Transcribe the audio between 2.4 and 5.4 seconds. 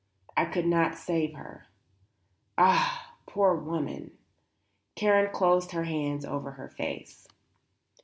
Ah poor woman!" Karen